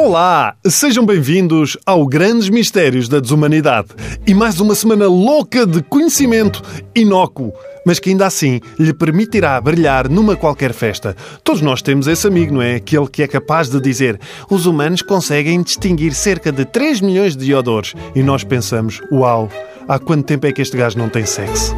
Olá, 0.00 0.54
sejam 0.64 1.04
bem-vindos 1.04 1.76
ao 1.84 2.06
Grandes 2.06 2.48
Mistérios 2.48 3.08
da 3.08 3.18
Desumanidade 3.18 3.88
e 4.24 4.32
mais 4.32 4.60
uma 4.60 4.76
semana 4.76 5.08
louca 5.08 5.66
de 5.66 5.82
conhecimento 5.82 6.62
inócuo, 6.94 7.52
mas 7.84 7.98
que 7.98 8.10
ainda 8.10 8.24
assim 8.24 8.60
lhe 8.78 8.94
permitirá 8.94 9.60
brilhar 9.60 10.08
numa 10.08 10.36
qualquer 10.36 10.72
festa. 10.72 11.16
Todos 11.42 11.62
nós 11.62 11.82
temos 11.82 12.06
esse 12.06 12.28
amigo, 12.28 12.54
não 12.54 12.62
é? 12.62 12.76
Aquele 12.76 13.08
que 13.08 13.24
é 13.24 13.26
capaz 13.26 13.68
de 13.68 13.80
dizer 13.80 14.20
os 14.48 14.66
humanos 14.66 15.02
conseguem 15.02 15.60
distinguir 15.62 16.14
cerca 16.14 16.52
de 16.52 16.64
3 16.64 17.00
milhões 17.00 17.36
de 17.36 17.52
odores 17.52 17.92
e 18.14 18.22
nós 18.22 18.44
pensamos, 18.44 19.02
uau, 19.10 19.48
há 19.88 19.98
quanto 19.98 20.26
tempo 20.26 20.46
é 20.46 20.52
que 20.52 20.62
este 20.62 20.76
gajo 20.76 20.96
não 20.96 21.08
tem 21.08 21.26
sexo? 21.26 21.74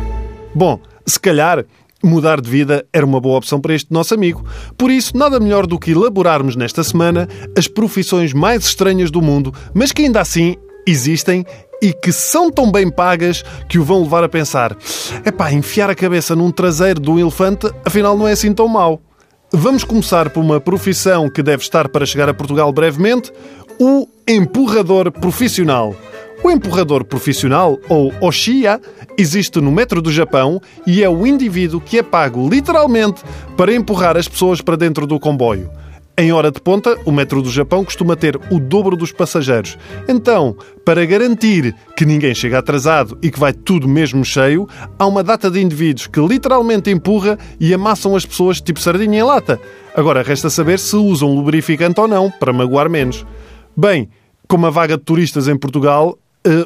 Bom, 0.55 0.79
se 1.07 1.19
calhar 1.19 1.65
Mudar 2.03 2.41
de 2.41 2.49
vida 2.49 2.87
era 2.93 3.05
uma 3.05 3.21
boa 3.21 3.37
opção 3.37 3.61
para 3.61 3.75
este 3.75 3.93
nosso 3.93 4.15
amigo. 4.15 4.45
Por 4.79 4.91
isso, 4.91 5.17
nada 5.17 5.39
melhor 5.39 5.67
do 5.67 5.79
que 5.79 5.91
elaborarmos 5.91 6.57
nesta 6.57 6.83
semana 6.83 7.29
as 7.57 7.69
profissões 7.69 8.33
mais 8.33 8.65
estranhas 8.65 9.11
do 9.11 9.21
mundo, 9.21 9.53
mas 9.75 9.93
que 9.93 10.03
ainda 10.03 10.21
assim 10.21 10.57
existem 10.87 11.45
e 11.83 11.93
que 11.93 12.11
são 12.11 12.51
tão 12.51 12.71
bem 12.71 12.91
pagas 12.91 13.43
que 13.69 13.79
o 13.79 13.85
vão 13.85 14.03
levar 14.03 14.25
a 14.25 14.29
pensar: 14.29 14.77
é 15.25 15.31
pá, 15.31 15.53
enfiar 15.53 15.91
a 15.91 15.95
cabeça 15.95 16.35
num 16.35 16.51
traseiro 16.51 17.01
de 17.01 17.11
um 17.11 17.19
elefante, 17.19 17.71
afinal 17.85 18.17
não 18.17 18.27
é 18.27 18.33
assim 18.33 18.53
tão 18.53 18.67
mau. 18.67 19.01
Vamos 19.53 19.85
começar 19.85 20.31
por 20.31 20.41
uma 20.41 20.61
profissão 20.61 21.29
que 21.29 21.43
deve 21.43 21.63
estar 21.63 21.89
para 21.89 22.07
chegar 22.07 22.29
a 22.29 22.35
Portugal 22.35 22.73
brevemente: 22.73 23.33
o 23.79 24.09
empurrador 24.27 25.11
profissional. 25.11 25.95
O 26.43 26.51
empurrador 26.51 27.05
profissional, 27.05 27.79
ou 27.89 28.13
Oshiya, 28.21 28.81
existe 29.19 29.61
no 29.61 29.71
metro 29.71 30.01
do 30.01 30.11
Japão 30.11 30.61
e 30.87 31.03
é 31.03 31.09
o 31.09 31.27
indivíduo 31.27 31.81
que 31.81 31.99
é 31.99 32.03
pago 32.03 32.49
literalmente 32.49 33.23
para 33.57 33.75
empurrar 33.75 34.17
as 34.17 34.27
pessoas 34.27 34.63
para 34.63 34.77
dentro 34.77 35.07
do 35.07 35.21
comboio. 35.21 35.71
Em 36.17 36.33
hora 36.33 36.51
de 36.51 36.61
ponta, 36.61 36.99
o 37.05 37.13
metro 37.13 37.41
do 37.41 37.51
Japão 37.51 37.85
costuma 37.85 38.17
ter 38.17 38.39
o 38.51 38.59
dobro 38.59 38.97
dos 38.97 39.13
passageiros. 39.13 39.79
Então, 40.09 40.57
para 40.85 41.05
garantir 41.05 41.75
que 41.97 42.05
ninguém 42.05 42.35
chega 42.35 42.59
atrasado 42.59 43.19
e 43.23 43.31
que 43.31 43.39
vai 43.39 43.53
tudo 43.53 43.87
mesmo 43.87 44.25
cheio, 44.25 44.67
há 44.99 45.07
uma 45.07 45.23
data 45.23 45.51
de 45.51 45.61
indivíduos 45.61 46.07
que 46.07 46.21
literalmente 46.21 46.91
empurra 46.91 47.39
e 47.59 47.73
amassam 47.73 48.17
as 48.17 48.27
pessoas 48.27 48.61
tipo 48.61 48.81
sardinha 48.81 49.21
em 49.21 49.23
lata. 49.23 49.61
Agora 49.95 50.23
resta 50.23 50.51
saber 50.51 50.79
se 50.79 50.97
usam 50.97 51.35
lubrificante 51.35 52.01
ou 52.01 52.09
não, 52.09 52.31
para 52.31 52.53
magoar 52.53 52.91
menos. 52.91 53.25
Bem, 53.77 54.09
como 54.47 54.67
a 54.67 54.71
vaga 54.71 54.99
de 54.99 55.05
turistas 55.05 55.49
em 55.49 55.57
Portugal, 55.57 56.19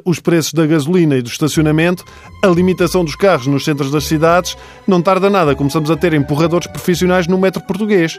os 0.04 0.20
preços 0.20 0.52
da 0.52 0.66
gasolina 0.66 1.16
e 1.16 1.22
do 1.22 1.28
estacionamento, 1.28 2.04
a 2.42 2.46
limitação 2.46 3.04
dos 3.04 3.16
carros 3.16 3.46
nos 3.46 3.64
centros 3.64 3.90
das 3.90 4.04
cidades, 4.04 4.56
não 4.86 5.02
tarda 5.02 5.28
nada, 5.28 5.54
começamos 5.54 5.90
a 5.90 5.96
ter 5.96 6.14
empurradores 6.14 6.66
profissionais 6.66 7.26
no 7.26 7.38
metro 7.38 7.62
português. 7.62 8.18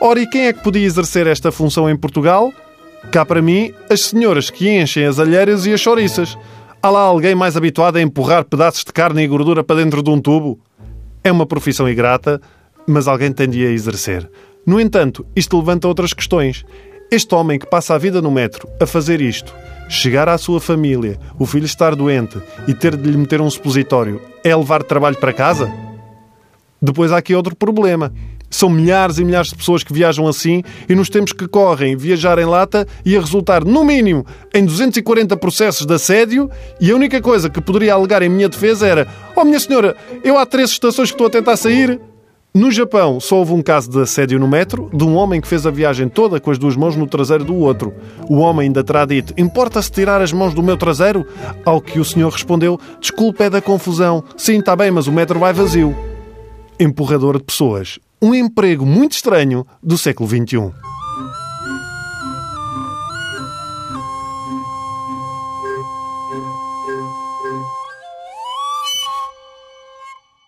Ora, 0.00 0.20
e 0.20 0.26
quem 0.26 0.46
é 0.46 0.52
que 0.52 0.62
podia 0.62 0.84
exercer 0.84 1.26
esta 1.26 1.52
função 1.52 1.88
em 1.88 1.96
Portugal? 1.96 2.52
Cá 3.12 3.24
para 3.24 3.42
mim, 3.42 3.72
as 3.88 4.02
senhoras 4.02 4.50
que 4.50 4.68
enchem 4.68 5.04
as 5.04 5.18
alheiras 5.18 5.66
e 5.66 5.72
as 5.72 5.80
chouriças. 5.80 6.36
Há 6.82 6.90
lá 6.90 7.00
alguém 7.00 7.34
mais 7.34 7.56
habituado 7.56 7.96
a 7.96 8.00
empurrar 8.00 8.44
pedaços 8.44 8.84
de 8.84 8.92
carne 8.92 9.22
e 9.22 9.28
gordura 9.28 9.62
para 9.62 9.76
dentro 9.76 10.02
de 10.02 10.10
um 10.10 10.20
tubo? 10.20 10.58
É 11.22 11.30
uma 11.30 11.44
profissão 11.44 11.88
ingrata, 11.88 12.40
mas 12.86 13.06
alguém 13.06 13.32
tem 13.32 13.48
de 13.48 13.66
a 13.66 13.70
exercer. 13.70 14.28
No 14.66 14.80
entanto, 14.80 15.26
isto 15.36 15.58
levanta 15.58 15.86
outras 15.86 16.12
questões. 16.14 16.64
Este 17.10 17.34
homem 17.34 17.58
que 17.58 17.66
passa 17.66 17.94
a 17.94 17.98
vida 17.98 18.22
no 18.22 18.30
metro 18.30 18.68
a 18.80 18.86
fazer 18.86 19.20
isto 19.20 19.52
chegar 19.88 20.28
à 20.28 20.38
sua 20.38 20.60
família, 20.60 21.18
o 21.36 21.44
filho 21.44 21.66
estar 21.66 21.96
doente 21.96 22.38
e 22.68 22.72
ter 22.72 22.96
de 22.96 23.10
lhe 23.10 23.16
meter 23.16 23.40
um 23.40 23.50
supositório 23.50 24.22
é 24.44 24.54
levar 24.54 24.84
trabalho 24.84 25.16
para 25.16 25.32
casa? 25.32 25.68
Depois 26.80 27.10
há 27.10 27.16
aqui 27.18 27.34
outro 27.34 27.56
problema. 27.56 28.12
São 28.48 28.70
milhares 28.70 29.18
e 29.18 29.24
milhares 29.24 29.48
de 29.48 29.56
pessoas 29.56 29.82
que 29.82 29.92
viajam 29.92 30.28
assim 30.28 30.62
e 30.88 30.94
nos 30.94 31.08
tempos 31.08 31.32
que 31.32 31.48
correm, 31.48 31.96
viajar 31.96 32.38
em 32.38 32.44
lata 32.44 32.86
ia 33.04 33.20
resultar, 33.20 33.64
no 33.64 33.82
mínimo, 33.84 34.24
em 34.54 34.64
240 34.64 35.36
processos 35.36 35.84
de 35.84 35.94
assédio 35.94 36.48
e 36.80 36.92
a 36.92 36.94
única 36.94 37.20
coisa 37.20 37.50
que 37.50 37.60
poderia 37.60 37.94
alegar 37.94 38.22
em 38.22 38.28
minha 38.28 38.48
defesa 38.48 38.86
era 38.86 39.08
Oh, 39.34 39.44
minha 39.44 39.58
senhora, 39.58 39.96
eu 40.22 40.38
há 40.38 40.46
três 40.46 40.70
estações 40.70 41.10
que 41.10 41.14
estou 41.14 41.26
a 41.26 41.30
tentar 41.30 41.56
sair, 41.56 42.00
no 42.52 42.70
Japão, 42.72 43.20
só 43.20 43.36
houve 43.36 43.52
um 43.52 43.62
caso 43.62 43.88
de 43.88 44.00
assédio 44.00 44.38
no 44.40 44.48
metro 44.48 44.90
de 44.92 45.04
um 45.04 45.14
homem 45.14 45.40
que 45.40 45.46
fez 45.46 45.64
a 45.66 45.70
viagem 45.70 46.08
toda 46.08 46.40
com 46.40 46.50
as 46.50 46.58
duas 46.58 46.74
mãos 46.74 46.96
no 46.96 47.06
traseiro 47.06 47.44
do 47.44 47.54
outro. 47.54 47.94
O 48.28 48.38
homem 48.38 48.66
ainda 48.66 48.82
terá 48.82 49.04
dito: 49.04 49.32
Importa-se 49.38 49.92
tirar 49.92 50.20
as 50.20 50.32
mãos 50.32 50.52
do 50.52 50.62
meu 50.62 50.76
traseiro? 50.76 51.24
Ao 51.64 51.80
que 51.80 52.00
o 52.00 52.04
senhor 52.04 52.30
respondeu: 52.30 52.78
Desculpe, 53.00 53.44
é 53.44 53.50
da 53.50 53.62
confusão. 53.62 54.24
Sim, 54.36 54.58
está 54.58 54.74
bem, 54.74 54.90
mas 54.90 55.06
o 55.06 55.12
metro 55.12 55.38
vai 55.38 55.52
vazio. 55.52 55.94
Empurrador 56.78 57.38
de 57.38 57.44
pessoas. 57.44 58.00
Um 58.20 58.34
emprego 58.34 58.84
muito 58.84 59.12
estranho 59.12 59.64
do 59.80 59.96
século 59.96 60.28
XXI. 60.28 60.89